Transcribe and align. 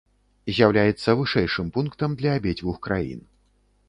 З'яўляецца 0.59 1.09
вышэйшым 1.19 1.67
пунктам 1.75 2.15
для 2.21 2.31
абедзвюх 2.39 2.81
краін. 2.89 3.21